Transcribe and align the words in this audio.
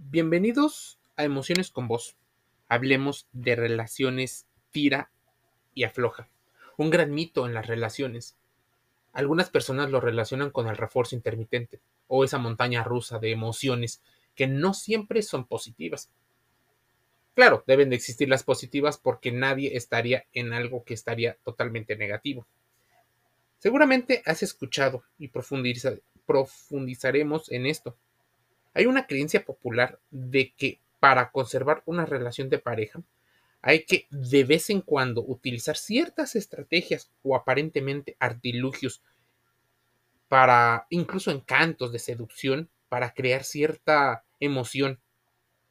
Bienvenidos 0.00 1.00
a 1.16 1.24
Emociones 1.24 1.70
con 1.70 1.88
Vos. 1.88 2.16
Hablemos 2.68 3.26
de 3.32 3.56
relaciones 3.56 4.46
tira 4.70 5.10
y 5.74 5.82
afloja. 5.82 6.28
Un 6.76 6.90
gran 6.90 7.10
mito 7.10 7.46
en 7.46 7.52
las 7.52 7.66
relaciones. 7.66 8.36
Algunas 9.12 9.50
personas 9.50 9.90
lo 9.90 10.00
relacionan 10.00 10.50
con 10.50 10.68
el 10.68 10.76
refuerzo 10.76 11.16
intermitente 11.16 11.80
o 12.06 12.22
esa 12.22 12.38
montaña 12.38 12.84
rusa 12.84 13.18
de 13.18 13.32
emociones 13.32 14.00
que 14.36 14.46
no 14.46 14.72
siempre 14.72 15.20
son 15.20 15.46
positivas. 15.46 16.12
Claro, 17.34 17.64
deben 17.66 17.90
de 17.90 17.96
existir 17.96 18.28
las 18.28 18.44
positivas 18.44 18.98
porque 18.98 19.32
nadie 19.32 19.76
estaría 19.76 20.26
en 20.32 20.52
algo 20.52 20.84
que 20.84 20.94
estaría 20.94 21.38
totalmente 21.42 21.96
negativo. 21.96 22.46
Seguramente 23.58 24.22
has 24.24 24.44
escuchado 24.44 25.02
y 25.18 25.26
profundizaremos 25.28 27.50
en 27.50 27.66
esto 27.66 27.96
hay 28.74 28.86
una 28.86 29.06
creencia 29.06 29.44
popular 29.44 30.00
de 30.10 30.52
que 30.52 30.80
para 31.00 31.30
conservar 31.30 31.82
una 31.86 32.06
relación 32.06 32.48
de 32.48 32.58
pareja 32.58 33.02
hay 33.60 33.84
que 33.84 34.06
de 34.10 34.44
vez 34.44 34.70
en 34.70 34.80
cuando 34.80 35.22
utilizar 35.22 35.76
ciertas 35.76 36.36
estrategias 36.36 37.10
o 37.22 37.34
aparentemente 37.34 38.16
artilugios 38.20 39.02
para 40.28 40.86
incluso 40.90 41.30
encantos 41.30 41.92
de 41.92 41.98
seducción 41.98 42.68
para 42.88 43.12
crear 43.12 43.44
cierta 43.44 44.24
emoción. 44.40 45.00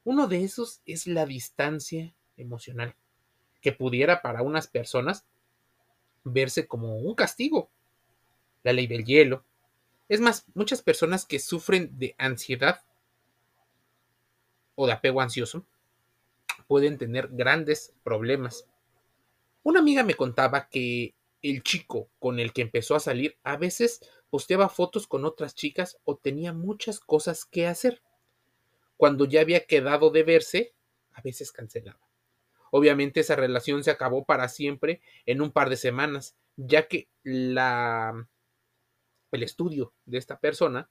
Uno 0.03 0.27
de 0.27 0.43
esos 0.43 0.81
es 0.85 1.07
la 1.07 1.25
distancia 1.25 2.13
emocional, 2.37 2.95
que 3.61 3.71
pudiera 3.71 4.21
para 4.21 4.41
unas 4.41 4.67
personas 4.67 5.25
verse 6.23 6.67
como 6.67 6.97
un 6.97 7.15
castigo. 7.15 7.69
La 8.63 8.73
ley 8.73 8.87
del 8.87 9.05
hielo. 9.05 9.43
Es 10.09 10.19
más, 10.19 10.45
muchas 10.53 10.81
personas 10.81 11.25
que 11.25 11.39
sufren 11.39 11.97
de 11.97 12.15
ansiedad 12.17 12.81
o 14.77 14.85
de 14.85 14.93
apego 14.93 15.21
ansioso 15.21 15.65
pueden 16.67 16.97
tener 16.97 17.29
grandes 17.31 17.93
problemas. 18.03 18.65
Una 19.63 19.79
amiga 19.79 20.03
me 20.03 20.13
contaba 20.13 20.69
que 20.69 21.15
el 21.41 21.63
chico 21.63 22.09
con 22.19 22.39
el 22.39 22.53
que 22.53 22.61
empezó 22.61 22.95
a 22.95 22.99
salir 22.99 23.37
a 23.43 23.57
veces 23.57 24.01
posteaba 24.29 24.69
fotos 24.69 25.07
con 25.07 25.25
otras 25.25 25.55
chicas 25.55 25.97
o 26.05 26.15
tenía 26.15 26.53
muchas 26.53 26.99
cosas 26.99 27.43
que 27.43 27.67
hacer. 27.67 28.01
Cuando 28.97 29.25
ya 29.25 29.41
había 29.41 29.65
quedado 29.65 30.11
de 30.11 30.23
verse, 30.23 30.73
a 31.13 31.21
veces 31.21 31.51
cancelaba. 31.51 31.99
Obviamente 32.69 33.21
esa 33.21 33.35
relación 33.35 33.83
se 33.83 33.91
acabó 33.91 34.25
para 34.25 34.47
siempre 34.47 35.01
en 35.25 35.41
un 35.41 35.51
par 35.51 35.69
de 35.69 35.77
semanas, 35.77 36.35
ya 36.55 36.87
que 36.87 37.07
la 37.23 38.27
el 39.31 39.43
estudio 39.43 39.93
de 40.05 40.17
esta 40.17 40.39
persona 40.39 40.89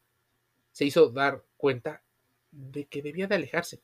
se 0.73 0.85
hizo 0.85 1.09
dar 1.09 1.45
cuenta 1.57 2.03
de 2.57 2.85
que 2.87 3.03
debía 3.03 3.27
de 3.27 3.35
alejarse, 3.35 3.81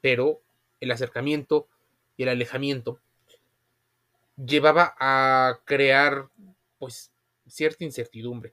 pero 0.00 0.40
el 0.80 0.90
acercamiento 0.90 1.68
y 2.16 2.22
el 2.22 2.28
alejamiento 2.28 3.00
llevaba 4.36 4.94
a 4.98 5.60
crear 5.64 6.28
pues 6.78 7.10
cierta 7.46 7.84
incertidumbre. 7.84 8.52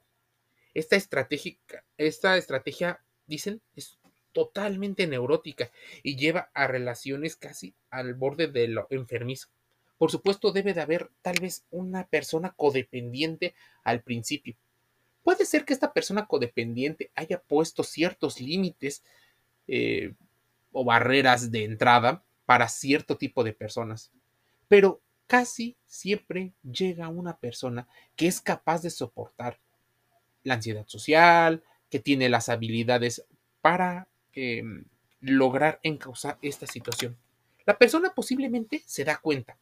Esta 0.74 0.96
estrategia, 0.96 1.58
esta 1.98 2.38
estrategia, 2.38 3.02
dicen, 3.28 3.62
es 3.76 3.98
totalmente 4.32 5.08
neurótica 5.08 5.72
y 6.04 6.16
lleva 6.16 6.50
a 6.54 6.68
relaciones 6.68 7.36
casi 7.36 7.74
al 7.90 8.14
borde 8.14 8.48
de 8.48 8.68
lo 8.68 8.88
enfermizo. 8.90 9.50
Por 9.98 10.10
supuesto, 10.10 10.52
debe 10.52 10.74
de 10.74 10.82
haber 10.82 11.10
tal 11.22 11.36
vez 11.40 11.66
una 11.70 12.08
persona 12.08 12.54
codependiente 12.56 13.54
al 13.84 14.02
principio. 14.02 14.56
Puede 15.24 15.46
ser 15.46 15.66
que 15.66 15.74
esta 15.74 15.94
persona 15.94 16.26
codependiente 16.26 17.12
haya 17.14 17.40
puesto 17.40 17.84
ciertos 17.84 18.40
límites 18.40 19.04
eh, 19.68 20.14
o 20.72 20.84
barreras 20.84 21.52
de 21.52 21.64
entrada 21.64 22.24
para 22.46 22.68
cierto 22.68 23.18
tipo 23.18 23.44
de 23.44 23.54
personas. 23.54 24.12
Pero 24.68 25.02
casi 25.28 25.78
siempre 25.86 26.54
llega 26.64 27.08
una 27.08 27.38
persona 27.38 27.88
que 28.16 28.28
es 28.28 28.42
capaz 28.42 28.82
de 28.82 28.90
soportar 28.90 29.60
la 30.44 30.56
ansiedad 30.56 30.86
social, 30.88 31.64
que 31.90 32.00
tiene 32.00 32.30
las 32.30 32.50
habilidades 32.50 33.26
para 33.62 34.08
em, 34.34 34.86
lograr 35.20 35.80
encauzar 35.84 36.38
esta 36.42 36.68
situación. 36.68 37.18
La 37.66 37.78
persona 37.78 38.14
posiblemente 38.14 38.82
se 38.86 39.04
da 39.04 39.18
cuenta 39.18 39.58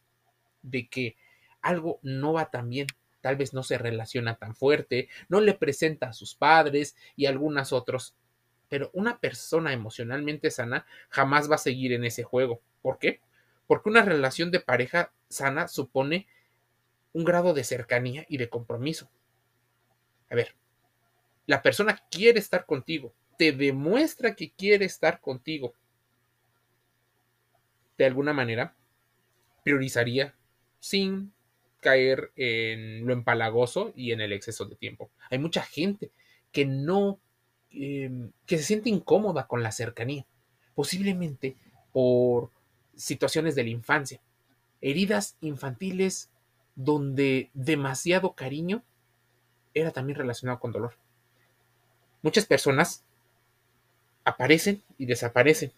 de 0.62 0.88
que 0.88 1.16
algo 1.60 2.00
no 2.02 2.32
va 2.32 2.50
tan 2.50 2.68
bien, 2.68 2.86
tal 3.20 3.36
vez 3.36 3.52
no 3.52 3.62
se 3.62 3.78
relaciona 3.78 4.36
tan 4.36 4.54
fuerte, 4.54 5.08
no 5.28 5.40
le 5.40 5.54
presenta 5.54 6.08
a 6.08 6.12
sus 6.12 6.34
padres 6.34 6.96
y 7.16 7.26
algunas 7.26 7.72
otros 7.72 8.14
pero 8.70 8.88
una 8.94 9.18
persona 9.18 9.74
emocionalmente 9.74 10.50
sana 10.50 10.86
jamás 11.10 11.50
va 11.50 11.56
a 11.56 11.58
seguir 11.58 11.92
en 11.92 12.04
ese 12.04 12.22
juego. 12.22 12.62
¿Por 12.80 12.98
qué? 12.98 13.20
Porque 13.66 13.90
una 13.90 14.02
relación 14.02 14.50
de 14.50 14.60
pareja 14.60 15.12
sana 15.28 15.68
supone 15.68 16.26
un 17.12 17.24
grado 17.24 17.52
de 17.52 17.64
cercanía 17.64 18.24
y 18.28 18.38
de 18.38 18.48
compromiso. 18.48 19.10
A 20.30 20.36
ver, 20.36 20.54
la 21.46 21.62
persona 21.62 21.98
quiere 22.10 22.38
estar 22.38 22.64
contigo, 22.64 23.12
te 23.36 23.50
demuestra 23.50 24.36
que 24.36 24.52
quiere 24.52 24.84
estar 24.84 25.20
contigo. 25.20 25.74
De 27.98 28.06
alguna 28.06 28.32
manera, 28.32 28.76
priorizaría 29.64 30.34
sin 30.78 31.32
caer 31.80 32.30
en 32.36 33.04
lo 33.04 33.12
empalagoso 33.12 33.92
y 33.96 34.12
en 34.12 34.20
el 34.20 34.32
exceso 34.32 34.64
de 34.64 34.76
tiempo. 34.76 35.10
Hay 35.28 35.40
mucha 35.40 35.62
gente 35.62 36.12
que 36.52 36.64
no 36.64 37.18
Em, 37.72 38.32
que 38.46 38.58
se 38.58 38.64
siente 38.64 38.90
incómoda 38.90 39.46
con 39.46 39.62
la 39.62 39.70
cercanía, 39.70 40.26
posiblemente 40.74 41.56
por 41.92 42.50
situaciones 42.96 43.54
de 43.54 43.62
la 43.62 43.70
infancia, 43.70 44.20
heridas 44.80 45.36
infantiles 45.40 46.30
donde 46.74 47.48
demasiado 47.54 48.32
cariño 48.32 48.82
era 49.72 49.92
también 49.92 50.18
relacionado 50.18 50.58
con 50.58 50.72
dolor. 50.72 50.94
Muchas 52.22 52.44
personas 52.44 53.04
aparecen 54.24 54.82
y 54.98 55.06
desaparecen. 55.06 55.72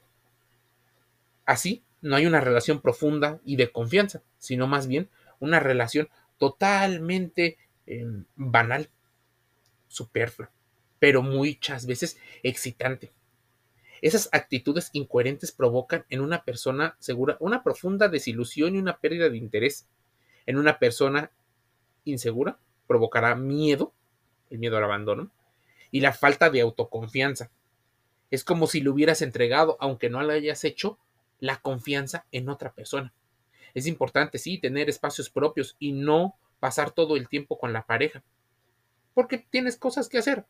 Así, 1.44 1.82
no 2.00 2.16
hay 2.16 2.24
una 2.24 2.40
relación 2.40 2.80
profunda 2.80 3.38
y 3.44 3.56
de 3.56 3.70
confianza, 3.70 4.22
sino 4.38 4.66
más 4.66 4.86
bien 4.86 5.10
una 5.40 5.60
relación 5.60 6.08
totalmente 6.38 7.58
em, 7.86 8.24
banal, 8.34 8.88
superflua 9.88 10.50
pero 11.02 11.20
muchas 11.20 11.84
veces 11.86 12.16
excitante. 12.44 13.10
Esas 14.02 14.28
actitudes 14.30 14.88
incoherentes 14.92 15.50
provocan 15.50 16.06
en 16.10 16.20
una 16.20 16.44
persona 16.44 16.94
segura 17.00 17.36
una 17.40 17.64
profunda 17.64 18.06
desilusión 18.06 18.76
y 18.76 18.78
una 18.78 18.98
pérdida 18.98 19.28
de 19.28 19.36
interés. 19.36 19.88
En 20.46 20.58
una 20.58 20.78
persona 20.78 21.32
insegura 22.04 22.56
provocará 22.86 23.34
miedo, 23.34 23.92
el 24.48 24.60
miedo 24.60 24.76
al 24.76 24.84
abandono, 24.84 25.32
y 25.90 26.02
la 26.02 26.12
falta 26.12 26.50
de 26.50 26.60
autoconfianza. 26.60 27.50
Es 28.30 28.44
como 28.44 28.68
si 28.68 28.80
le 28.80 28.90
hubieras 28.90 29.22
entregado, 29.22 29.76
aunque 29.80 30.08
no 30.08 30.22
lo 30.22 30.32
hayas 30.32 30.62
hecho, 30.62 31.00
la 31.40 31.60
confianza 31.60 32.26
en 32.30 32.48
otra 32.48 32.74
persona. 32.74 33.12
Es 33.74 33.88
importante, 33.88 34.38
sí, 34.38 34.56
tener 34.58 34.88
espacios 34.88 35.30
propios 35.30 35.74
y 35.80 35.90
no 35.90 36.36
pasar 36.60 36.92
todo 36.92 37.16
el 37.16 37.28
tiempo 37.28 37.58
con 37.58 37.72
la 37.72 37.86
pareja, 37.86 38.22
porque 39.14 39.38
tienes 39.38 39.76
cosas 39.76 40.08
que 40.08 40.18
hacer. 40.18 40.46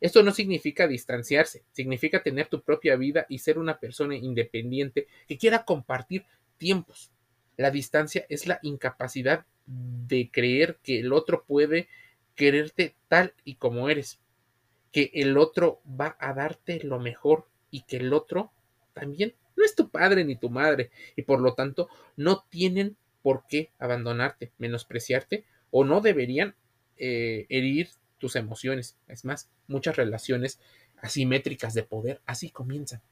Esto 0.00 0.22
no 0.22 0.32
significa 0.32 0.86
distanciarse, 0.86 1.62
significa 1.72 2.22
tener 2.22 2.48
tu 2.48 2.62
propia 2.62 2.96
vida 2.96 3.26
y 3.28 3.38
ser 3.38 3.58
una 3.58 3.78
persona 3.78 4.16
independiente 4.16 5.06
que 5.26 5.38
quiera 5.38 5.64
compartir 5.64 6.24
tiempos. 6.58 7.10
La 7.56 7.70
distancia 7.70 8.26
es 8.28 8.46
la 8.46 8.58
incapacidad 8.62 9.46
de 9.66 10.30
creer 10.30 10.78
que 10.82 11.00
el 11.00 11.12
otro 11.12 11.44
puede 11.44 11.88
quererte 12.34 12.96
tal 13.08 13.34
y 13.44 13.54
como 13.54 13.88
eres, 13.88 14.20
que 14.92 15.10
el 15.14 15.38
otro 15.38 15.80
va 15.88 16.16
a 16.18 16.34
darte 16.34 16.80
lo 16.82 16.98
mejor 16.98 17.46
y 17.70 17.82
que 17.82 17.96
el 17.96 18.12
otro 18.12 18.52
también 18.92 19.34
no 19.56 19.64
es 19.64 19.74
tu 19.74 19.88
padre 19.90 20.24
ni 20.24 20.36
tu 20.36 20.50
madre 20.50 20.90
y 21.16 21.22
por 21.22 21.40
lo 21.40 21.54
tanto 21.54 21.88
no 22.16 22.44
tienen 22.50 22.96
por 23.22 23.44
qué 23.48 23.70
abandonarte, 23.78 24.52
menospreciarte 24.58 25.44
o 25.70 25.84
no 25.84 26.00
deberían 26.00 26.54
eh, 26.96 27.46
herir 27.48 27.88
tus 28.24 28.36
emociones. 28.36 28.96
Es 29.06 29.26
más, 29.26 29.50
muchas 29.68 29.96
relaciones 29.96 30.58
asimétricas 31.02 31.74
de 31.74 31.82
poder 31.82 32.22
así 32.24 32.48
comienzan, 32.48 33.02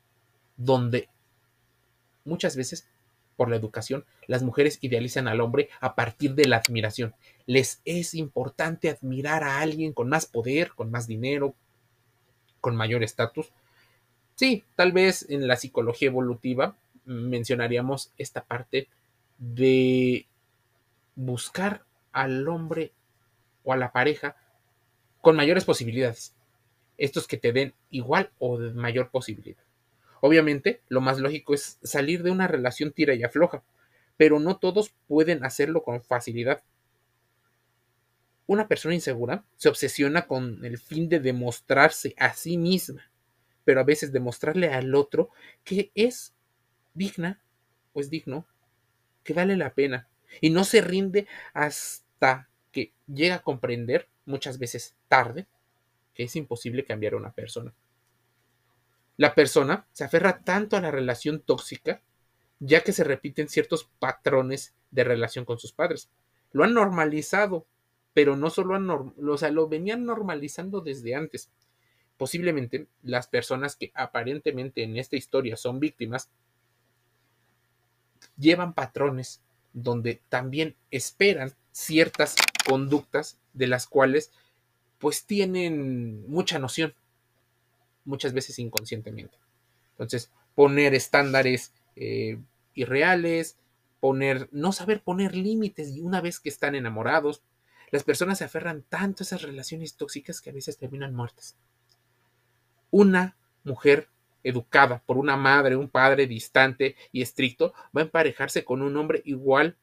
donde 0.56 1.10
muchas 2.24 2.56
veces 2.56 2.86
por 3.36 3.50
la 3.50 3.56
educación, 3.56 4.06
las 4.26 4.42
mujeres 4.42 4.78
idealizan 4.80 5.28
al 5.28 5.42
hombre 5.42 5.68
a 5.80 5.94
partir 5.94 6.34
de 6.34 6.46
la 6.46 6.56
admiración. 6.56 7.14
Les 7.44 7.82
es 7.84 8.14
importante 8.14 8.88
admirar 8.88 9.44
a 9.44 9.60
alguien 9.60 9.92
con 9.92 10.08
más 10.08 10.24
poder, 10.24 10.72
con 10.74 10.90
más 10.90 11.06
dinero, 11.06 11.54
con 12.62 12.74
mayor 12.74 13.02
estatus. 13.02 13.52
Sí, 14.34 14.64
tal 14.76 14.92
vez 14.92 15.26
en 15.28 15.46
la 15.46 15.56
psicología 15.56 16.08
evolutiva 16.08 16.74
mencionaríamos 17.04 18.12
esta 18.16 18.44
parte 18.44 18.88
de 19.36 20.24
buscar 21.16 21.84
al 22.12 22.48
hombre 22.48 22.92
o 23.62 23.74
a 23.74 23.76
la 23.76 23.92
pareja 23.92 24.36
con 25.22 25.36
mayores 25.36 25.64
posibilidades. 25.64 26.34
Estos 26.98 27.26
que 27.26 27.38
te 27.38 27.52
den 27.52 27.72
igual 27.90 28.30
o 28.38 28.58
de 28.58 28.72
mayor 28.72 29.10
posibilidad. 29.10 29.62
Obviamente, 30.20 30.82
lo 30.88 31.00
más 31.00 31.18
lógico 31.18 31.54
es 31.54 31.78
salir 31.82 32.22
de 32.22 32.30
una 32.30 32.48
relación 32.48 32.92
tira 32.92 33.14
y 33.14 33.22
afloja, 33.22 33.62
pero 34.18 34.38
no 34.38 34.58
todos 34.58 34.92
pueden 35.08 35.44
hacerlo 35.44 35.82
con 35.82 36.02
facilidad. 36.02 36.62
Una 38.46 38.68
persona 38.68 38.94
insegura 38.94 39.44
se 39.56 39.68
obsesiona 39.68 40.26
con 40.26 40.64
el 40.64 40.76
fin 40.78 41.08
de 41.08 41.20
demostrarse 41.20 42.14
a 42.18 42.34
sí 42.34 42.58
misma, 42.58 43.10
pero 43.64 43.80
a 43.80 43.84
veces 43.84 44.12
demostrarle 44.12 44.68
al 44.68 44.94
otro 44.94 45.30
que 45.64 45.90
es 45.94 46.34
digna 46.94 47.40
o 47.94 48.00
es 48.00 48.10
digno, 48.10 48.46
que 49.24 49.34
vale 49.34 49.56
la 49.56 49.72
pena, 49.72 50.08
y 50.40 50.50
no 50.50 50.64
se 50.64 50.80
rinde 50.80 51.26
hasta 51.54 52.48
que 52.72 52.92
llega 53.06 53.36
a 53.36 53.42
comprender, 53.42 54.08
muchas 54.24 54.58
veces 54.58 54.94
tarde, 55.08 55.46
que 56.14 56.24
es 56.24 56.36
imposible 56.36 56.84
cambiar 56.84 57.14
a 57.14 57.18
una 57.18 57.32
persona. 57.32 57.72
La 59.16 59.34
persona 59.34 59.86
se 59.92 60.04
aferra 60.04 60.40
tanto 60.40 60.76
a 60.76 60.80
la 60.80 60.90
relación 60.90 61.40
tóxica, 61.40 62.00
ya 62.60 62.82
que 62.82 62.92
se 62.92 63.04
repiten 63.04 63.48
ciertos 63.48 63.88
patrones 63.98 64.74
de 64.90 65.04
relación 65.04 65.44
con 65.44 65.58
sus 65.58 65.72
padres. 65.72 66.08
Lo 66.52 66.64
han 66.64 66.74
normalizado, 66.74 67.66
pero 68.14 68.36
no 68.36 68.50
solo 68.50 68.74
han, 68.74 68.88
o 68.88 69.38
sea, 69.38 69.50
lo 69.50 69.68
venían 69.68 70.04
normalizando 70.04 70.80
desde 70.80 71.14
antes. 71.14 71.50
Posiblemente 72.16 72.86
las 73.02 73.26
personas 73.26 73.74
que 73.76 73.90
aparentemente 73.94 74.82
en 74.82 74.96
esta 74.96 75.16
historia 75.16 75.56
son 75.56 75.80
víctimas 75.80 76.30
llevan 78.36 78.74
patrones 78.74 79.40
donde 79.72 80.20
también 80.28 80.76
esperan 80.90 81.52
ciertas 81.72 82.36
conductas 82.66 83.38
de 83.52 83.66
las 83.66 83.86
cuales 83.86 84.32
pues 84.98 85.24
tienen 85.24 86.28
mucha 86.30 86.58
noción, 86.58 86.94
muchas 88.04 88.32
veces 88.32 88.58
inconscientemente. 88.58 89.36
Entonces, 89.92 90.30
poner 90.54 90.94
estándares 90.94 91.72
eh, 91.96 92.38
irreales, 92.74 93.56
poner, 94.00 94.48
no 94.52 94.72
saber 94.72 95.02
poner 95.02 95.34
límites 95.34 95.90
y 95.90 96.00
una 96.00 96.20
vez 96.20 96.40
que 96.40 96.48
están 96.48 96.74
enamorados, 96.74 97.42
las 97.90 98.04
personas 98.04 98.38
se 98.38 98.44
aferran 98.44 98.82
tanto 98.88 99.22
a 99.22 99.26
esas 99.26 99.42
relaciones 99.42 99.96
tóxicas 99.96 100.40
que 100.40 100.50
a 100.50 100.52
veces 100.52 100.78
terminan 100.78 101.14
muertas. 101.14 101.56
Una 102.90 103.36
mujer 103.64 104.08
educada 104.44 105.02
por 105.04 105.18
una 105.18 105.36
madre, 105.36 105.76
un 105.76 105.88
padre 105.88 106.26
distante 106.26 106.96
y 107.12 107.22
estricto, 107.22 107.74
va 107.96 108.00
a 108.00 108.04
emparejarse 108.04 108.64
con 108.64 108.82
un 108.82 108.96
hombre 108.96 109.22
igual 109.24 109.76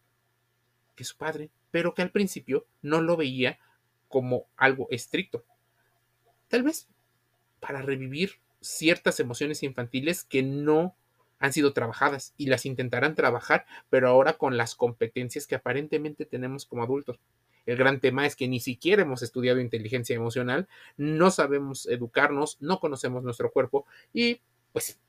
que 0.96 1.04
su 1.04 1.16
padre, 1.18 1.50
pero 1.72 1.94
que 1.94 2.02
al 2.02 2.12
principio 2.12 2.66
no 2.82 3.02
lo 3.02 3.18
veía 3.18 3.60
como 4.08 4.48
algo 4.58 4.88
estricto. 4.90 5.44
Tal 6.48 6.64
vez 6.64 6.88
para 7.60 7.82
revivir 7.82 8.40
ciertas 8.62 9.20
emociones 9.20 9.64
infantiles 9.64 10.24
que 10.24 10.44
no 10.44 10.96
han 11.40 11.54
sido 11.54 11.74
trabajadas 11.74 12.34
y 12.38 12.48
las 12.48 12.66
intentarán 12.66 13.16
trabajar, 13.16 13.66
pero 13.90 14.10
ahora 14.10 14.34
con 14.34 14.58
las 14.58 14.76
competencias 14.76 15.48
que 15.48 15.56
aparentemente 15.56 16.26
tenemos 16.26 16.66
como 16.66 16.84
adultos. 16.84 17.20
El 17.66 17.78
gran 17.78 18.00
tema 18.00 18.26
es 18.26 18.36
que 18.36 18.48
ni 18.48 18.60
siquiera 18.60 19.04
hemos 19.04 19.22
estudiado 19.22 19.60
inteligencia 19.60 20.16
emocional, 20.16 20.68
no 20.98 21.32
sabemos 21.32 21.86
educarnos, 21.88 22.58
no 22.60 22.80
conocemos 22.80 23.24
nuestro 23.24 23.52
cuerpo 23.52 23.86
y, 24.14 24.42
pues, 24.74 25.00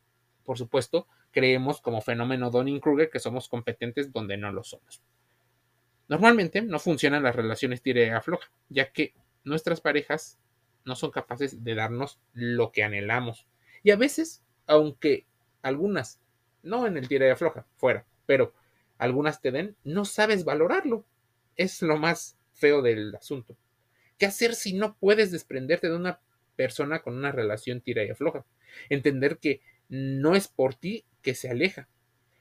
por 0.44 0.58
supuesto, 0.58 1.06
creemos 1.30 1.80
como 1.80 2.00
fenómeno 2.00 2.50
Donning-Kruger 2.50 3.10
que 3.10 3.18
somos 3.18 3.48
competentes 3.48 4.12
donde 4.12 4.36
no 4.36 4.52
lo 4.52 4.62
somos. 4.62 5.02
Normalmente 6.10 6.60
no 6.60 6.80
funcionan 6.80 7.22
las 7.22 7.36
relaciones 7.36 7.82
tira 7.82 8.04
y 8.04 8.08
afloja, 8.08 8.50
ya 8.68 8.90
que 8.90 9.14
nuestras 9.44 9.80
parejas 9.80 10.40
no 10.84 10.96
son 10.96 11.12
capaces 11.12 11.62
de 11.62 11.76
darnos 11.76 12.18
lo 12.32 12.72
que 12.72 12.82
anhelamos. 12.82 13.46
Y 13.84 13.92
a 13.92 13.96
veces, 13.96 14.42
aunque 14.66 15.24
algunas, 15.62 16.18
no 16.64 16.88
en 16.88 16.96
el 16.96 17.06
tira 17.06 17.28
y 17.28 17.30
afloja, 17.30 17.64
fuera, 17.76 18.04
pero 18.26 18.52
algunas 18.98 19.40
te 19.40 19.52
den, 19.52 19.76
no 19.84 20.04
sabes 20.04 20.44
valorarlo. 20.44 21.04
Es 21.54 21.80
lo 21.80 21.96
más 21.96 22.36
feo 22.54 22.82
del 22.82 23.14
asunto. 23.14 23.56
¿Qué 24.18 24.26
hacer 24.26 24.56
si 24.56 24.72
no 24.72 24.96
puedes 24.96 25.30
desprenderte 25.30 25.88
de 25.88 25.94
una 25.94 26.18
persona 26.56 27.02
con 27.02 27.16
una 27.16 27.30
relación 27.30 27.82
tira 27.82 28.02
y 28.02 28.10
afloja? 28.10 28.44
Entender 28.88 29.38
que 29.38 29.60
no 29.88 30.34
es 30.34 30.48
por 30.48 30.74
ti 30.74 31.04
que 31.22 31.36
se 31.36 31.48
aleja. 31.50 31.86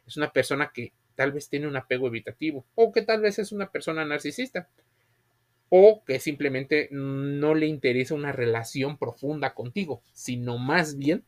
Es 0.07 0.17
una 0.17 0.33
persona 0.33 0.71
que 0.73 0.91
tal 1.19 1.33
vez 1.33 1.49
tiene 1.49 1.67
un 1.67 1.75
apego 1.75 2.07
evitativo 2.07 2.63
o 2.75 2.93
que 2.93 3.01
tal 3.01 3.19
vez 3.19 3.39
es 3.39 3.51
una 3.51 3.69
persona 3.69 4.05
narcisista 4.05 4.69
o 5.67 6.01
que 6.05 6.17
simplemente 6.17 6.87
no 6.91 7.55
le 7.55 7.65
interesa 7.65 8.15
una 8.15 8.31
relación 8.31 8.97
profunda 8.97 9.53
contigo, 9.53 10.01
sino 10.13 10.57
más 10.57 10.97
bien 10.97 11.25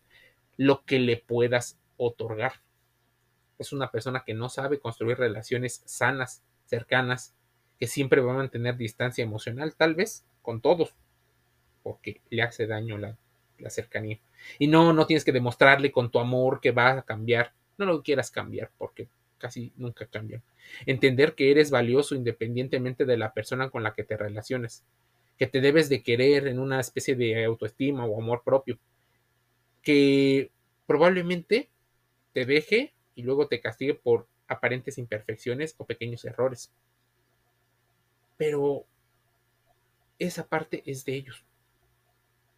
lo 0.56 0.86
que 0.86 0.98
le 0.98 1.18
puedas 1.18 1.78
otorgar. 1.98 2.54
Es 3.60 3.74
una 3.74 3.92
persona 3.92 4.24
que 4.26 4.34
no 4.34 4.48
sabe 4.48 4.80
construir 4.80 5.18
relaciones 5.18 5.84
sanas, 5.84 6.42
cercanas, 6.64 7.36
que 7.78 7.88
siempre 7.88 8.22
va 8.22 8.32
a 8.32 8.38
mantener 8.38 8.78
distancia 8.78 9.26
emocional, 9.26 9.76
tal 9.76 9.94
vez 9.94 10.24
con 10.42 10.62
todos, 10.62 10.96
porque 11.84 12.22
le 12.30 12.44
hace 12.44 12.66
daño 12.66 12.98
la, 12.98 13.18
cercanía. 13.68 14.22
Y 14.58 14.68
no, 14.68 14.94
no 14.94 15.06
tienes 15.06 15.26
que 15.26 15.34
demostrarle 15.34 15.92
con 15.92 16.12
tu 16.12 16.20
amor 16.20 16.62
que 16.62 16.72
va 16.72 16.92
a 16.92 17.02
cambiar, 17.02 17.52
no 17.78 17.86
lo 17.86 18.02
quieras 18.04 18.32
cambiar, 18.32 18.72
porque 18.78 19.10
casi 19.42 19.74
nunca 19.76 20.06
cambian. 20.06 20.42
Entender 20.86 21.36
que 21.36 21.52
eres 21.52 21.72
valioso 21.72 22.16
independientemente 22.16 23.06
de 23.06 23.18
la 23.18 23.34
persona 23.34 23.70
con 23.70 23.84
la 23.84 23.94
que 23.94 24.06
te 24.06 24.16
relaciones, 24.16 24.86
que 25.38 25.48
te 25.48 25.60
debes 25.60 25.90
de 25.90 26.04
querer 26.04 26.48
en 26.48 26.60
una 26.60 26.80
especie 26.80 27.16
de 27.16 27.44
autoestima 27.44 28.06
o 28.06 28.22
amor 28.22 28.44
propio, 28.46 28.80
que 29.82 30.52
probablemente 30.88 31.70
te 32.34 32.46
deje 32.46 32.94
y 33.16 33.24
luego 33.24 33.48
te 33.48 33.60
castigue 33.60 33.96
por 33.96 34.28
aparentes 34.48 34.98
imperfecciones 34.98 35.76
o 35.78 35.86
pequeños 35.86 36.24
errores 36.24 36.72
pero 38.42 38.88
esa 40.18 40.48
parte 40.48 40.82
es 40.88 41.06
de 41.06 41.14
ellos. 41.14 41.46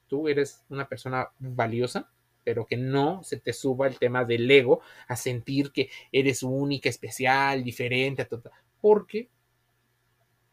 Tú 0.08 0.30
eres 0.30 0.64
una 0.70 0.88
persona 0.88 1.30
valiosa, 1.40 2.10
pero 2.44 2.66
que 2.66 2.78
no 2.78 3.24
se 3.24 3.38
te 3.38 3.54
suba 3.54 3.88
el 3.88 4.00
tema 4.00 4.26
del 4.26 4.50
ego 4.50 4.82
a 5.08 5.16
sentir 5.16 5.72
que 5.72 5.90
eres 6.12 6.44
única, 6.44 6.90
especial, 6.90 7.64
diferente, 7.64 8.28
porque 8.82 9.30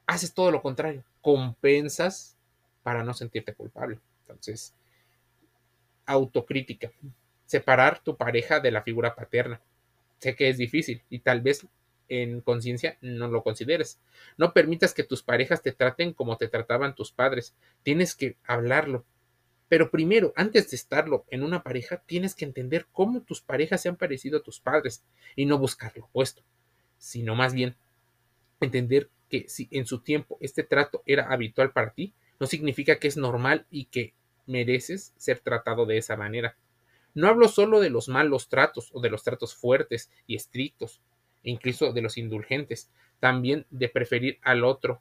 haces 0.06 0.34
todo 0.34 0.50
lo 0.50 0.62
contrario, 0.62 1.04
compensas 1.20 2.36
para 2.82 3.04
no 3.04 3.14
sentirte 3.14 3.54
culpable. 3.54 3.98
Entonces, 4.22 4.74
autocrítica, 6.06 6.90
separar 7.46 8.00
tu 8.00 8.16
pareja 8.16 8.60
de 8.60 8.70
la 8.70 8.82
figura 8.82 9.14
paterna. 9.14 9.60
Sé 10.18 10.34
que 10.36 10.48
es 10.48 10.58
difícil 10.58 11.02
y 11.08 11.20
tal 11.20 11.40
vez 11.40 11.66
en 12.08 12.40
conciencia 12.40 12.98
no 13.00 13.28
lo 13.28 13.42
consideres. 13.42 14.00
No 14.36 14.52
permitas 14.52 14.92
que 14.92 15.04
tus 15.04 15.22
parejas 15.22 15.62
te 15.62 15.72
traten 15.72 16.12
como 16.12 16.36
te 16.36 16.48
trataban 16.48 16.94
tus 16.94 17.12
padres. 17.12 17.54
Tienes 17.82 18.14
que 18.14 18.36
hablarlo. 18.44 19.04
Pero 19.70 19.88
primero, 19.88 20.32
antes 20.34 20.68
de 20.68 20.76
estarlo 20.76 21.24
en 21.30 21.44
una 21.44 21.62
pareja, 21.62 22.02
tienes 22.04 22.34
que 22.34 22.44
entender 22.44 22.88
cómo 22.90 23.22
tus 23.22 23.40
parejas 23.40 23.80
se 23.80 23.88
han 23.88 23.94
parecido 23.94 24.38
a 24.38 24.42
tus 24.42 24.58
padres 24.58 25.04
y 25.36 25.46
no 25.46 25.58
buscar 25.58 25.92
lo 25.96 26.06
opuesto, 26.06 26.42
sino 26.98 27.36
más 27.36 27.54
bien 27.54 27.76
entender 28.60 29.08
que 29.28 29.48
si 29.48 29.68
en 29.70 29.86
su 29.86 30.00
tiempo 30.00 30.38
este 30.40 30.64
trato 30.64 31.04
era 31.06 31.32
habitual 31.32 31.70
para 31.70 31.92
ti, 31.92 32.12
no 32.40 32.48
significa 32.48 32.98
que 32.98 33.06
es 33.06 33.16
normal 33.16 33.64
y 33.70 33.84
que 33.84 34.12
mereces 34.44 35.14
ser 35.16 35.38
tratado 35.38 35.86
de 35.86 35.98
esa 35.98 36.16
manera. 36.16 36.56
No 37.14 37.28
hablo 37.28 37.46
solo 37.46 37.78
de 37.78 37.90
los 37.90 38.08
malos 38.08 38.48
tratos 38.48 38.90
o 38.92 39.00
de 39.00 39.10
los 39.10 39.22
tratos 39.22 39.54
fuertes 39.54 40.10
y 40.26 40.34
estrictos, 40.34 41.00
incluso 41.44 41.92
de 41.92 42.02
los 42.02 42.18
indulgentes, 42.18 42.90
también 43.20 43.66
de 43.70 43.88
preferir 43.88 44.40
al 44.42 44.64
otro, 44.64 45.00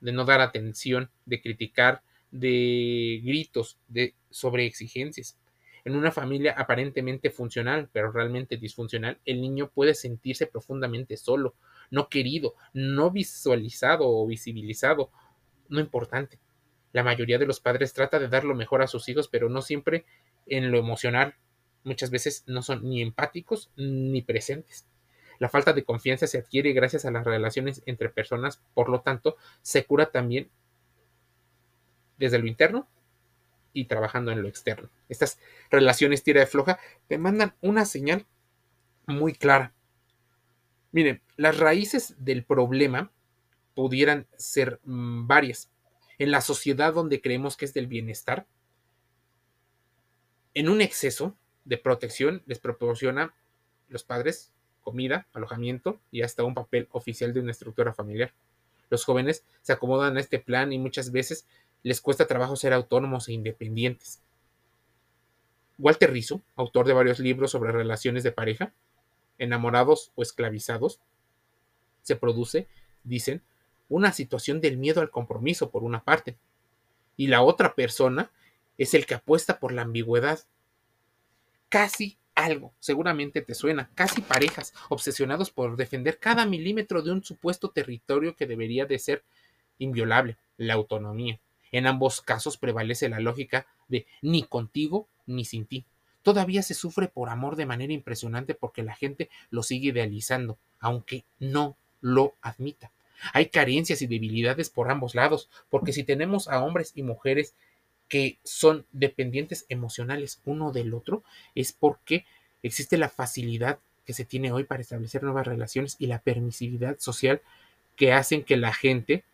de 0.00 0.12
no 0.12 0.24
dar 0.24 0.40
atención, 0.40 1.10
de 1.26 1.42
criticar, 1.42 2.00
de 2.30 3.20
gritos, 3.24 3.78
de 3.88 4.14
sobreexigencias. 4.30 5.38
En 5.84 5.94
una 5.94 6.10
familia 6.10 6.54
aparentemente 6.58 7.30
funcional, 7.30 7.88
pero 7.92 8.10
realmente 8.10 8.56
disfuncional, 8.56 9.20
el 9.24 9.40
niño 9.40 9.70
puede 9.70 9.94
sentirse 9.94 10.46
profundamente 10.46 11.16
solo, 11.16 11.54
no 11.90 12.08
querido, 12.08 12.54
no 12.74 13.10
visualizado 13.10 14.08
o 14.08 14.26
visibilizado, 14.26 15.10
no 15.68 15.78
importante. 15.78 16.40
La 16.92 17.04
mayoría 17.04 17.38
de 17.38 17.46
los 17.46 17.60
padres 17.60 17.92
trata 17.92 18.18
de 18.18 18.28
dar 18.28 18.44
lo 18.44 18.54
mejor 18.54 18.82
a 18.82 18.86
sus 18.86 19.08
hijos, 19.08 19.28
pero 19.28 19.48
no 19.48 19.62
siempre 19.62 20.06
en 20.46 20.70
lo 20.72 20.78
emocional. 20.78 21.36
Muchas 21.84 22.10
veces 22.10 22.42
no 22.46 22.62
son 22.62 22.88
ni 22.88 23.02
empáticos 23.02 23.70
ni 23.76 24.22
presentes. 24.22 24.88
La 25.38 25.48
falta 25.48 25.72
de 25.72 25.84
confianza 25.84 26.26
se 26.26 26.38
adquiere 26.38 26.72
gracias 26.72 27.04
a 27.04 27.10
las 27.10 27.24
relaciones 27.24 27.82
entre 27.86 28.08
personas, 28.08 28.62
por 28.74 28.88
lo 28.88 29.02
tanto, 29.02 29.36
se 29.62 29.84
cura 29.84 30.10
también 30.10 30.50
desde 32.18 32.38
lo 32.38 32.46
interno 32.46 32.88
y 33.72 33.84
trabajando 33.84 34.32
en 34.32 34.42
lo 34.42 34.48
externo. 34.48 34.88
Estas 35.08 35.38
relaciones 35.70 36.22
tira 36.22 36.40
de 36.40 36.46
floja 36.46 36.78
te 37.08 37.18
mandan 37.18 37.54
una 37.60 37.84
señal 37.84 38.26
muy 39.06 39.34
clara. 39.34 39.72
Miren, 40.92 41.20
las 41.36 41.58
raíces 41.58 42.14
del 42.18 42.44
problema 42.44 43.10
pudieran 43.74 44.26
ser 44.36 44.80
mm, 44.84 45.26
varias. 45.26 45.70
En 46.18 46.30
la 46.30 46.40
sociedad 46.40 46.94
donde 46.94 47.20
creemos 47.20 47.56
que 47.56 47.66
es 47.66 47.74
del 47.74 47.86
bienestar, 47.86 48.46
en 50.54 50.70
un 50.70 50.80
exceso 50.80 51.36
de 51.66 51.76
protección 51.76 52.42
les 52.46 52.58
proporciona 52.58 53.34
los 53.88 54.04
padres 54.04 54.52
comida, 54.80 55.26
alojamiento 55.34 56.00
y 56.10 56.22
hasta 56.22 56.44
un 56.44 56.54
papel 56.54 56.88
oficial 56.92 57.34
de 57.34 57.40
una 57.40 57.50
estructura 57.50 57.92
familiar. 57.92 58.32
Los 58.88 59.04
jóvenes 59.04 59.44
se 59.60 59.72
acomodan 59.72 60.16
a 60.16 60.20
este 60.20 60.38
plan 60.38 60.72
y 60.72 60.78
muchas 60.78 61.12
veces 61.12 61.46
les 61.86 62.00
cuesta 62.00 62.26
trabajo 62.26 62.56
ser 62.56 62.72
autónomos 62.72 63.28
e 63.28 63.32
independientes. 63.32 64.20
Walter 65.78 66.10
Rizzo, 66.10 66.42
autor 66.56 66.84
de 66.84 66.92
varios 66.92 67.20
libros 67.20 67.52
sobre 67.52 67.70
relaciones 67.70 68.24
de 68.24 68.32
pareja, 68.32 68.72
enamorados 69.38 70.10
o 70.16 70.22
esclavizados, 70.22 70.98
se 72.02 72.16
produce, 72.16 72.66
dicen, 73.04 73.40
una 73.88 74.10
situación 74.10 74.60
del 74.60 74.78
miedo 74.78 75.00
al 75.00 75.12
compromiso 75.12 75.70
por 75.70 75.84
una 75.84 76.02
parte, 76.02 76.36
y 77.16 77.28
la 77.28 77.42
otra 77.42 77.76
persona 77.76 78.32
es 78.78 78.92
el 78.94 79.06
que 79.06 79.14
apuesta 79.14 79.60
por 79.60 79.70
la 79.70 79.82
ambigüedad. 79.82 80.40
Casi 81.68 82.18
algo, 82.34 82.74
seguramente 82.80 83.42
te 83.42 83.54
suena, 83.54 83.90
casi 83.94 84.22
parejas, 84.22 84.74
obsesionados 84.88 85.52
por 85.52 85.76
defender 85.76 86.18
cada 86.18 86.46
milímetro 86.46 87.02
de 87.02 87.12
un 87.12 87.22
supuesto 87.22 87.70
territorio 87.70 88.34
que 88.34 88.48
debería 88.48 88.86
de 88.86 88.98
ser 88.98 89.22
inviolable, 89.78 90.36
la 90.56 90.74
autonomía. 90.74 91.38
En 91.76 91.86
ambos 91.86 92.22
casos 92.22 92.56
prevalece 92.56 93.10
la 93.10 93.20
lógica 93.20 93.66
de 93.88 94.06
ni 94.22 94.44
contigo 94.44 95.08
ni 95.26 95.44
sin 95.44 95.66
ti. 95.66 95.84
Todavía 96.22 96.62
se 96.62 96.72
sufre 96.72 97.06
por 97.06 97.28
amor 97.28 97.54
de 97.54 97.66
manera 97.66 97.92
impresionante 97.92 98.54
porque 98.54 98.82
la 98.82 98.94
gente 98.94 99.28
lo 99.50 99.62
sigue 99.62 99.88
idealizando, 99.88 100.56
aunque 100.80 101.26
no 101.38 101.76
lo 102.00 102.32
admita. 102.40 102.92
Hay 103.34 103.50
carencias 103.50 104.00
y 104.00 104.06
debilidades 104.06 104.70
por 104.70 104.90
ambos 104.90 105.14
lados, 105.14 105.50
porque 105.68 105.92
si 105.92 106.02
tenemos 106.02 106.48
a 106.48 106.64
hombres 106.64 106.92
y 106.94 107.02
mujeres 107.02 107.54
que 108.08 108.38
son 108.42 108.86
dependientes 108.92 109.66
emocionales 109.68 110.40
uno 110.46 110.72
del 110.72 110.94
otro, 110.94 111.24
es 111.54 111.74
porque 111.74 112.24
existe 112.62 112.96
la 112.96 113.10
facilidad 113.10 113.80
que 114.06 114.14
se 114.14 114.24
tiene 114.24 114.50
hoy 114.50 114.64
para 114.64 114.80
establecer 114.80 115.22
nuevas 115.22 115.46
relaciones 115.46 115.96
y 115.98 116.06
la 116.06 116.20
permisividad 116.20 116.98
social 117.00 117.42
que 117.96 118.14
hacen 118.14 118.44
que 118.44 118.56
la 118.56 118.72
gente, 118.72 119.24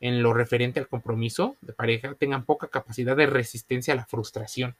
en 0.00 0.22
lo 0.22 0.32
referente 0.32 0.80
al 0.80 0.88
compromiso 0.88 1.56
de 1.60 1.72
pareja, 1.72 2.14
tengan 2.14 2.44
poca 2.44 2.68
capacidad 2.68 3.16
de 3.16 3.26
resistencia 3.26 3.94
a 3.94 3.96
la 3.96 4.06
frustración. 4.06 4.76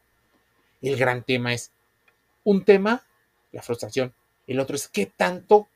El 0.80 0.96
gran 0.96 1.22
tema 1.22 1.52
es 1.52 1.72
un 2.44 2.64
tema, 2.64 3.02
la 3.52 3.62
frustración. 3.62 4.12
El 4.46 4.60
otro 4.60 4.76
es 4.76 4.88
qué 4.88 5.06
tanto 5.06 5.68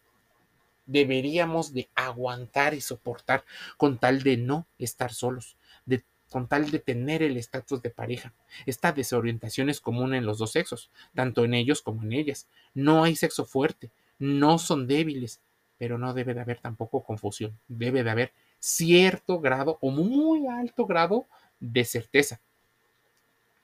deberíamos 0.86 1.72
de 1.74 1.88
aguantar 1.94 2.74
y 2.74 2.80
soportar 2.80 3.44
con 3.76 3.98
tal 3.98 4.22
de 4.22 4.36
no 4.36 4.66
estar 4.78 5.12
solos, 5.12 5.56
de, 5.86 6.02
con 6.30 6.48
tal 6.48 6.70
de 6.70 6.78
tener 6.78 7.22
el 7.22 7.36
estatus 7.36 7.82
de 7.82 7.90
pareja. 7.90 8.32
Esta 8.66 8.92
desorientación 8.92 9.70
es 9.70 9.80
común 9.80 10.14
en 10.14 10.26
los 10.26 10.38
dos 10.38 10.52
sexos, 10.52 10.90
tanto 11.14 11.44
en 11.44 11.54
ellos 11.54 11.82
como 11.82 12.02
en 12.02 12.12
ellas. 12.12 12.46
No 12.74 13.04
hay 13.04 13.16
sexo 13.16 13.44
fuerte, 13.44 13.90
no 14.18 14.58
son 14.58 14.86
débiles, 14.86 15.40
pero 15.78 15.98
no 15.98 16.14
debe 16.14 16.34
de 16.34 16.40
haber 16.40 16.58
tampoco 16.58 17.02
confusión. 17.02 17.58
Debe 17.68 18.04
de 18.04 18.10
haber 18.10 18.32
cierto 18.62 19.40
grado 19.40 19.78
o 19.80 19.90
muy 19.90 20.46
alto 20.46 20.86
grado 20.86 21.26
de 21.58 21.84
certeza. 21.84 22.40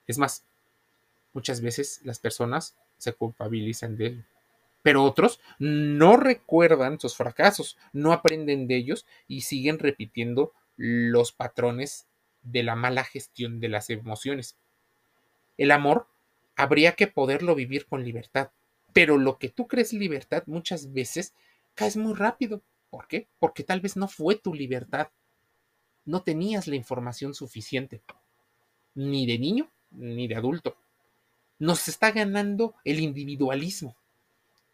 Es 0.06 0.18
más, 0.18 0.44
muchas 1.32 1.60
veces 1.60 2.00
las 2.02 2.18
personas 2.18 2.76
se 2.96 3.12
culpabilizan 3.12 3.96
de 3.96 4.06
ello 4.06 4.24
pero 4.82 5.04
otros 5.04 5.40
no 5.58 6.16
recuerdan 6.16 6.98
sus 6.98 7.14
fracasos, 7.16 7.76
no 7.92 8.12
aprenden 8.12 8.66
de 8.66 8.76
ellos 8.76 9.06
y 9.26 9.42
siguen 9.42 9.78
repitiendo 9.78 10.54
los 10.76 11.32
patrones 11.32 12.06
de 12.42 12.62
la 12.62 12.76
mala 12.76 13.04
gestión 13.04 13.60
de 13.60 13.68
las 13.68 13.90
emociones. 13.90 14.56
El 15.58 15.72
amor 15.72 16.06
habría 16.56 16.92
que 16.92 17.06
poderlo 17.06 17.54
vivir 17.54 17.86
con 17.86 18.04
libertad, 18.04 18.50
pero 18.92 19.18
lo 19.18 19.38
que 19.38 19.48
tú 19.48 19.66
crees 19.66 19.92
libertad 19.92 20.44
muchas 20.46 20.92
veces 20.92 21.34
caes 21.74 21.96
muy 21.96 22.14
rápido. 22.14 22.62
¿Por 22.90 23.06
qué? 23.06 23.28
Porque 23.38 23.64
tal 23.64 23.80
vez 23.80 23.96
no 23.96 24.08
fue 24.08 24.36
tu 24.36 24.54
libertad. 24.54 25.08
No 26.04 26.22
tenías 26.22 26.66
la 26.66 26.76
información 26.76 27.34
suficiente, 27.34 28.02
ni 28.94 29.26
de 29.26 29.38
niño 29.38 29.70
ni 29.90 30.28
de 30.28 30.36
adulto. 30.36 30.76
Nos 31.58 31.88
está 31.88 32.12
ganando 32.12 32.74
el 32.84 33.00
individualismo 33.00 33.96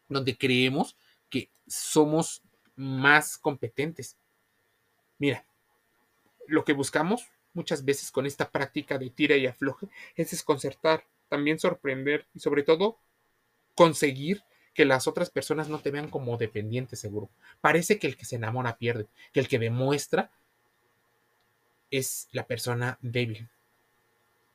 donde 0.08 0.36
creemos 0.36 0.96
que 1.30 1.50
somos 1.66 2.42
más 2.76 3.38
competentes. 3.38 4.16
Mira, 5.18 5.44
lo 6.46 6.64
que 6.64 6.72
buscamos 6.72 7.26
muchas 7.52 7.84
veces 7.84 8.10
con 8.10 8.26
esta 8.26 8.50
práctica 8.50 8.98
de 8.98 9.10
tira 9.10 9.36
y 9.36 9.46
afloje 9.46 9.88
es 10.16 10.30
desconcertar, 10.30 11.04
también 11.28 11.58
sorprender 11.58 12.26
y 12.34 12.40
sobre 12.40 12.62
todo 12.62 12.98
conseguir 13.74 14.42
que 14.74 14.84
las 14.84 15.06
otras 15.06 15.30
personas 15.30 15.68
no 15.68 15.78
te 15.78 15.90
vean 15.90 16.10
como 16.10 16.36
dependiente 16.36 16.96
seguro. 16.96 17.30
Parece 17.60 17.98
que 17.98 18.06
el 18.06 18.16
que 18.16 18.24
se 18.24 18.36
enamora 18.36 18.76
pierde, 18.76 19.06
que 19.32 19.40
el 19.40 19.48
que 19.48 19.58
demuestra 19.58 20.30
es 21.90 22.28
la 22.32 22.46
persona 22.46 22.98
débil. 23.00 23.48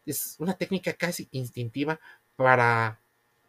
Es 0.05 0.35
una 0.39 0.55
técnica 0.55 0.93
casi 0.93 1.29
instintiva 1.31 1.99
para 2.35 2.99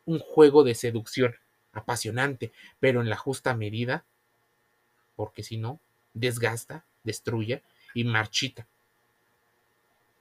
un 0.06 0.20
juego 0.20 0.62
de 0.62 0.74
seducción 0.74 1.34
apasionante, 1.72 2.52
pero 2.78 3.00
en 3.00 3.10
la 3.10 3.16
justa 3.16 3.54
medida, 3.54 4.04
porque 5.16 5.42
si 5.42 5.56
no, 5.56 5.80
desgasta, 6.14 6.84
destruye 7.02 7.62
y 7.94 8.04
marchita. 8.04 8.66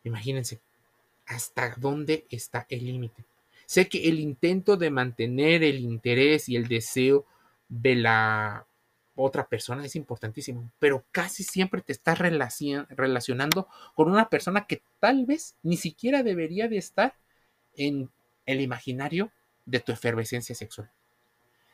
Imagínense, 0.03 0.59
¿hasta 1.25 1.75
dónde 1.77 2.25
está 2.29 2.65
el 2.69 2.85
límite? 2.85 3.23
Sé 3.69 3.87
que 3.87 4.09
el 4.09 4.19
intento 4.19 4.77
de 4.77 4.89
mantener 4.89 5.63
el 5.63 5.81
interés 5.81 6.49
y 6.49 6.55
el 6.55 6.67
deseo 6.67 7.27
de 7.67 7.93
la 7.93 8.65
otra 9.13 9.45
persona 9.45 9.85
es 9.85 9.95
importantísimo, 9.95 10.71
pero 10.79 11.05
casi 11.11 11.43
siempre 11.43 11.83
te 11.83 11.93
estás 11.93 12.17
relacionando 12.17 13.67
con 13.93 14.09
una 14.09 14.27
persona 14.27 14.65
que 14.65 14.81
tal 14.99 15.27
vez 15.27 15.55
ni 15.61 15.77
siquiera 15.77 16.23
debería 16.23 16.67
de 16.67 16.77
estar 16.77 17.13
en 17.75 18.09
el 18.47 18.61
imaginario 18.61 19.31
de 19.67 19.79
tu 19.79 19.91
efervescencia 19.91 20.55
sexual. 20.55 20.89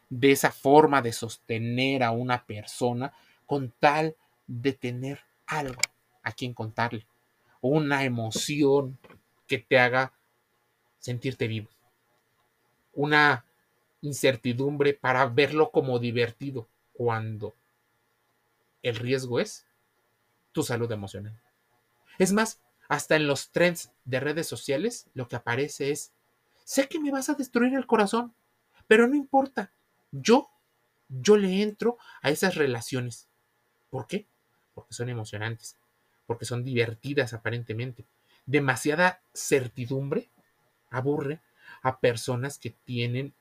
De 0.09 0.33
esa 0.33 0.51
forma 0.51 1.01
de 1.01 1.13
sostener 1.13 2.03
a 2.03 2.11
una 2.11 2.45
persona 2.45 3.13
con 3.45 3.71
tal 3.79 4.17
de 4.47 4.73
tener 4.73 5.21
algo 5.47 5.79
a 6.23 6.33
quien 6.33 6.53
contarle, 6.53 7.07
una 7.61 8.03
emoción 8.03 8.97
que 9.47 9.59
te 9.59 9.79
haga 9.79 10.11
sentirte 10.99 11.47
vivo, 11.47 11.69
una 12.95 13.45
incertidumbre 14.01 14.93
para 14.93 15.25
verlo 15.27 15.71
como 15.71 15.99
divertido 15.99 16.67
cuando 16.93 17.55
el 18.81 18.95
riesgo 18.95 19.39
es 19.39 19.65
tu 20.51 20.63
salud 20.63 20.91
emocional. 20.91 21.39
Es 22.17 22.31
más, 22.31 22.59
hasta 22.87 23.15
en 23.15 23.27
los 23.27 23.49
trends 23.49 23.91
de 24.05 24.19
redes 24.19 24.47
sociales 24.47 25.07
lo 25.13 25.27
que 25.27 25.35
aparece 25.35 25.91
es, 25.91 26.11
sé 26.63 26.87
que 26.87 26.99
me 26.99 27.11
vas 27.11 27.29
a 27.29 27.33
destruir 27.33 27.73
el 27.73 27.87
corazón, 27.87 28.33
pero 28.87 29.07
no 29.07 29.15
importa, 29.15 29.71
yo, 30.11 30.49
yo 31.09 31.35
le 31.37 31.61
entro 31.61 31.97
a 32.21 32.29
esas 32.29 32.55
relaciones. 32.55 33.27
¿Por 33.89 34.07
qué? 34.07 34.27
Porque 34.73 34.93
son 34.93 35.09
emocionantes, 35.09 35.77
porque 36.27 36.45
son 36.45 36.63
divertidas 36.63 37.33
aparentemente. 37.33 38.05
Demasiada 38.45 39.21
certidumbre 39.33 40.29
aburre 40.89 41.41
a 41.81 41.99
personas 41.99 42.57
que 42.57 42.71
tienen 42.85 43.33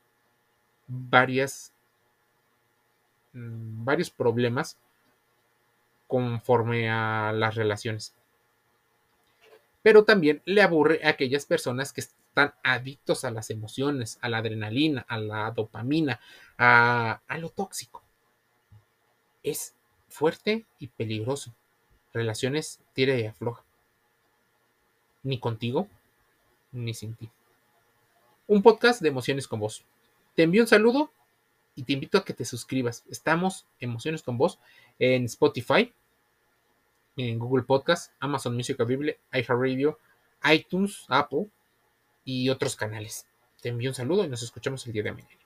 varias, 0.87 1.73
mm, 3.33 3.85
varios 3.85 4.11
problemas 4.11 4.79
conforme 6.07 6.91
a 6.91 7.33
las 7.33 7.55
relaciones. 7.55 8.15
Pero 9.83 10.05
también 10.05 10.43
le 10.45 10.63
aburre 10.63 11.01
a 11.05 11.11
aquellas 11.11 11.45
personas 11.45 11.93
que 11.93 12.01
están 12.03 12.55
adictos 12.63 13.25
a 13.25 13.31
las 13.31 13.51
emociones, 13.51 14.19
a 14.23 14.29
la 14.29 14.39
adrenalina, 14.39 15.05
a 15.09 15.19
la 15.19 15.51
dopamina, 15.51 16.21
a, 16.59 17.21
lo 17.39 17.51
tóxico. 17.51 18.03
Es 19.43 19.75
fuerte 20.09 20.65
y 20.79 20.89
peligroso. 20.89 21.55
Relaciones 22.13 22.81
tira 22.93 23.15
y 23.17 23.27
afloja. 23.27 23.63
Ni 25.23 25.39
contigo, 25.39 25.89
ni 26.73 26.95
sin 26.95 27.15
ti. 27.15 27.31
Un 28.47 28.63
podcast 28.63 29.01
de 29.01 29.09
emociones 29.09 29.49
con 29.49 29.59
vos. 29.59 29.87
Te 30.35 30.43
envío 30.43 30.61
un 30.61 30.69
saludo 30.69 31.11
y 31.75 31.85
te 31.85 31.95
invito 31.95 32.19
a 32.19 32.25
que 32.27 32.35
te 32.35 32.45
suscribas. 32.45 33.03
Estamos 33.11 33.65
Emociones 33.81 34.23
con 34.23 34.37
vos 34.37 34.59
en 34.99 35.25
Spotify, 35.25 35.91
en 37.17 37.39
Google 37.39 37.65
Podcast, 37.65 38.13
Amazon 38.21 38.55
Music 38.55 38.77
Bible, 38.87 39.19
iHeartRadio, 39.33 39.99
iTunes, 40.53 41.07
Apple 41.09 41.47
y 42.27 42.51
otros 42.51 42.77
canales. 42.77 43.27
Te 43.63 43.71
envío 43.71 43.91
un 43.91 43.95
saludo 43.95 44.25
y 44.25 44.29
nos 44.29 44.43
escuchamos 44.43 44.87
el 44.87 44.93
día 44.93 45.05
de 45.05 45.13
mañana. 45.13 45.44